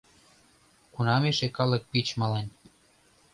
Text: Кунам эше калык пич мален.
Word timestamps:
Кунам 0.93 1.23
эше 1.29 1.47
калык 1.57 1.83
пич 1.91 2.07
мален. 2.19 2.47